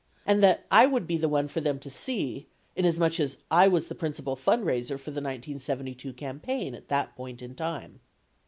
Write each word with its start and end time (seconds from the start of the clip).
And 0.25 0.41
that 0.41 0.65
I 0.71 0.87
would 0.87 1.05
be 1.05 1.17
the 1.17 1.29
one 1.29 1.47
for 1.47 1.61
them 1.61 1.77
to 1.77 1.89
see, 1.91 2.47
inasmuch 2.75 3.19
as 3.19 3.37
I 3.51 3.67
was 3.67 3.85
the 3.85 3.93
principal 3.93 4.35
fund 4.35 4.65
raiser 4.65 4.97
for 4.97 5.11
the 5.11 5.21
1972 5.21 6.11
campaign 6.13 6.73
at 6.73 6.87
that 6.87 7.15
point 7.15 7.43
in 7.43 7.53
time. 7.53 7.99